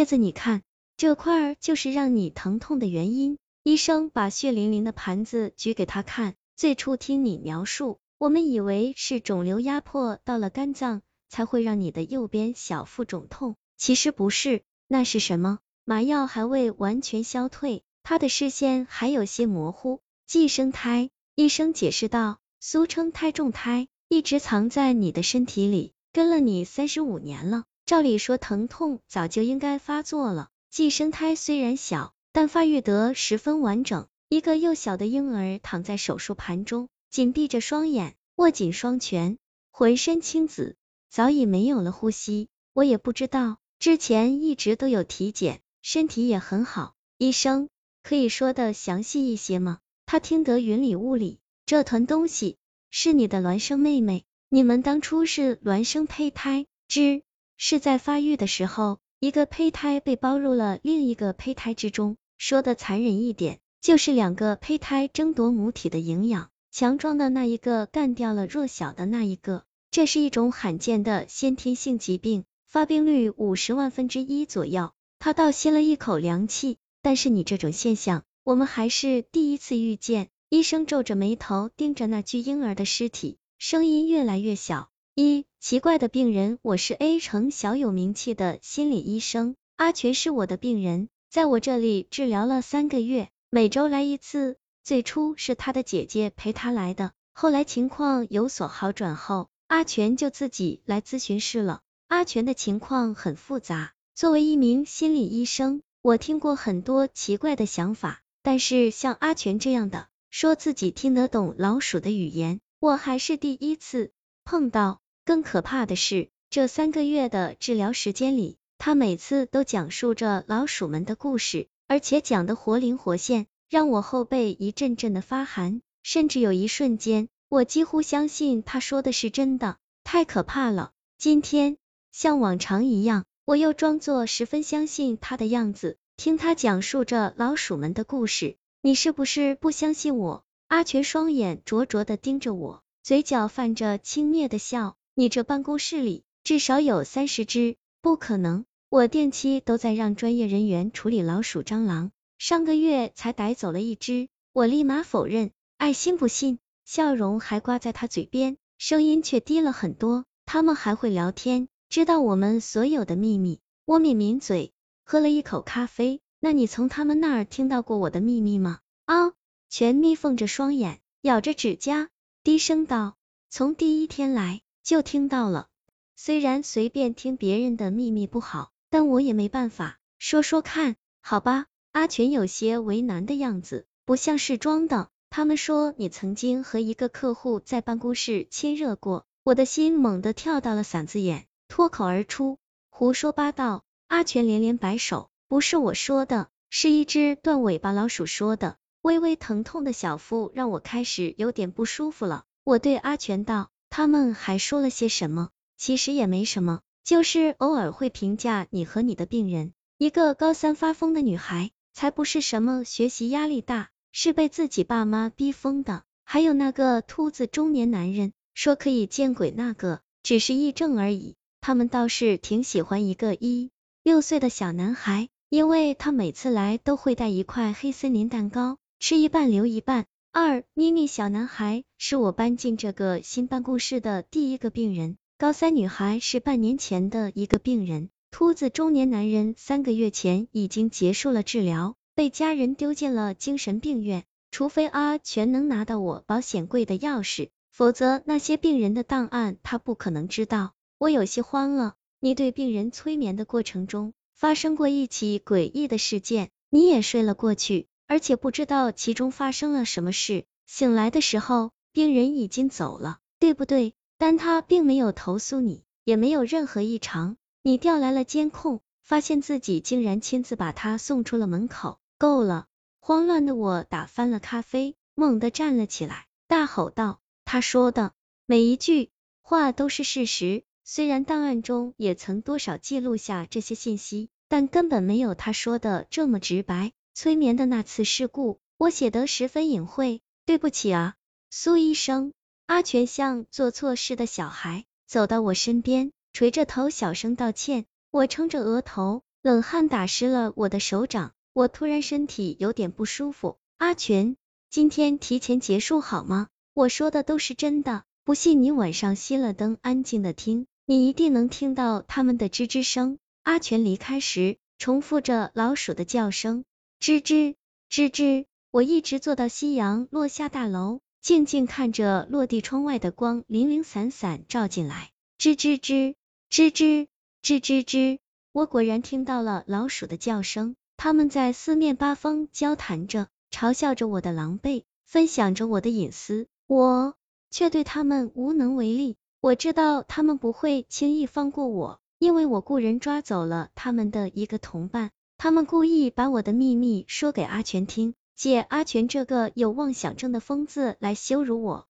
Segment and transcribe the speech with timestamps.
[0.00, 0.62] 叶子，你看，
[0.96, 3.36] 这块儿就是让你疼痛的原因。
[3.62, 6.36] 医生把血淋淋的盘子举给他看。
[6.56, 13.56] 最初听你描述，我们以为是肿瘤压迫到了肝脏，才会让你的右边小腹肿痛。
[13.76, 15.58] 其实不是，那是什么？
[15.84, 20.00] 麻药还未完全消退，他的视线还有些模糊。
[20.26, 27.64] 寄生胎，医生解释道，俗称胎重胎，一直藏在你的身体里，跟了你三十五年了。
[27.90, 30.50] 照理说，疼痛早就应该发作了。
[30.70, 34.06] 寄生胎虽然小，但发育得十分完整。
[34.28, 39.38] 一个幼小的婴儿躺在手术盘中，紧闭着双眼，握紧双拳，
[39.72, 40.76] 浑身青紫，
[41.10, 42.48] 早已没有了呼吸。
[42.74, 46.94] 我也不知道，之前一直都有体检，身体也很好。
[47.18, 47.68] 医生
[48.04, 49.80] 可以说的详细一些吗？
[50.06, 51.40] 他听得云里雾里。
[51.66, 52.56] 这团东西
[52.92, 57.24] 是你的孪生妹妹，你们当初是孪生胚胎，之。
[57.62, 62.16] 是在发育的时候，一个胚胎被包入了另一个胚胎之中。
[62.38, 69.64] 说的残忍一点，就是两个胚胎争夺母体的营养，强壮的那一个干掉了弱小的那一个。
[69.90, 74.92] 这是一种罕见的先天性疾病，发病率五十万分之一左右。
[75.18, 80.30] 他倒吸了一口凉气，但是你这种现象，我们还是第一次遇见。
[80.48, 84.88] 医生皱着眉头盯着那具婴儿的尸体，声音越来越小。
[85.22, 94.56] 一奇怪的病人，我是 A 城小有名气的心理医生，阿全是我的病人，在我这里治疗了三个月，每周来一次。
[94.82, 101.82] 最初是他的姐姐陪他来的，后来情况有所好转后，阿全就自己来咨询室了。
[102.08, 114.12] 阿全的情况很复杂，作为一名心理医生，我听过很多奇怪的想法，但是像阿全这样的，说自己听得懂老鼠的语言，我还是第一次
[114.46, 115.02] 碰到。
[115.30, 130.90] 更可怕的是，这三个月的治疗时间里，他每次都讲述着老鼠们的故事，而且讲得活灵活现，让我后背一阵阵的发寒，甚至有一瞬间，我几乎相信他说的是真的，太可怕了。
[131.16, 131.76] 今天，
[132.10, 138.56] 像往常一样，我又装作十分相信他的样子，听他讲述着老鼠们的故事。
[138.82, 140.42] 你是不是不相信我？
[140.66, 144.96] 阿全双眼灼灼的盯着我，嘴角泛着轻蔑的笑。
[145.20, 154.30] 你这办公室里至少有三十只，不可能，我定期都在让专业人员处理老鼠、蟑螂，上个月才逮走了一只。
[154.54, 156.58] 我立马否认，爱信不信？
[156.86, 160.24] 笑容还挂在他嘴边，声音却低了很多。
[160.46, 163.60] 他们还会聊天，知道我们所有的秘密。
[163.84, 164.72] 我抿抿嘴，
[165.04, 166.22] 喝了一口咖啡。
[166.38, 168.78] 那你从他们那儿听到过我的秘密吗？
[169.04, 169.34] 啊！
[169.68, 172.08] 全眯缝着双眼，咬着指甲，
[172.42, 173.18] 低声道：
[173.50, 174.62] 从第一天来。
[174.82, 175.68] 就听到了，
[176.16, 181.66] 虽然随便听别人的秘密不好，但我也没办法，说说看，好吧？
[181.92, 185.08] 阿全有些为难的样子，不像是装的。
[185.28, 192.58] 他们说你曾经和一个客户在办公室亲热过，我的心猛地跳到了嗓子眼，脱口而出，
[192.90, 193.84] 胡说八道。
[194.08, 198.76] 阿全连连摆手，不是我说的，是一只断尾巴老鼠说的。
[199.02, 203.70] 微微疼痛的小腹让我开始有点不舒服了，我对阿全道。
[203.90, 205.50] 他们还说了些什么？
[205.76, 209.72] 其实也没什么，就是偶尔会评价你和你的病人。
[209.98, 216.04] 一个高三发疯的女孩，才不是什么学习压力大，是被自己爸妈逼疯的。
[216.24, 221.34] 还有那个秃子中年男人，说可以见鬼，那个只是癔症而已。
[221.60, 223.70] 他们倒是挺喜欢一个一
[224.04, 230.06] 六岁的小男孩，因为他每次来都会带一块黑森林蛋糕，吃一半留一半。
[230.32, 244.22] 二咪咪小男孩是我搬进这个新办公室的第一个病人，高三女孩是半年前的一个病人，秃子中年男人三个月前已经结束了治疗，被家人丢进了精神病院。
[244.52, 250.74] 除非阿全能拿到我保险柜的钥匙，否则那些病人的档案他不可能知道。
[250.98, 251.94] 我有些慌了。
[252.20, 257.88] 你对病人催眠的过程中发生过一起诡异的事件，你也睡了过去。
[258.10, 263.94] 而且不知道其中发生了什么事，醒来的时候，病人已经走了，对不对？
[264.18, 267.36] 但他并没有投诉你，也没有任何异常。
[267.62, 272.66] 你调来了监控，发现自己竟然亲自把他送出了门口，够了！
[272.98, 278.12] 慌乱的我打翻了咖啡，猛地站了起来，大吼道：“他说的
[278.44, 279.10] 每一句
[279.40, 291.14] 话都是事实，虽然档案中也曾多少记录下这些信息，但根本没有他说的这么直白。”催眠的那次事故，我写得十分隐晦，对不起啊，
[291.50, 292.32] 苏医生。
[292.66, 297.84] 阿全像做错事的小孩，走到我身边，垂着头小声道歉。
[298.12, 303.58] 我撑着额头，冷汗打湿了我的手掌，我突然身体有点不舒服。
[303.78, 304.36] 阿全，
[304.70, 306.48] 今天提前结束好吗？
[306.74, 313.18] 我说的都是真的，不信你晚上熄了灯，安静的听，你一定能听到他们的吱吱声。
[313.42, 316.64] 阿全离开时，重复着老鼠的叫声，
[317.00, 317.54] 吱吱
[317.90, 318.44] 吱吱。
[318.70, 326.14] 我一直坐到夕阳落下大楼，静静看着落地窗外的光零零散散照进来，吱吱吱
[326.50, 327.08] 吱吱
[327.42, 328.18] 吱吱吱。
[328.52, 337.14] 我果然听到了老鼠的叫声，他们在四面八方交谈着，嘲笑着我的狼狈，分享着我的隐私，我
[337.50, 339.16] 却对他们无能为力。
[339.40, 345.10] 我知道他们不会轻易放过我，因为我雇人抓走了他们的一个同伴，
[345.42, 351.86] 他们故意把我的秘密说给阿全听，借阿全这个有妄想症的疯子来羞辱我。